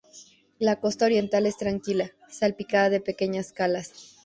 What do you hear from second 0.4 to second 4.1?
La costa oriental es tranquila, salpicada de pequeñas calas.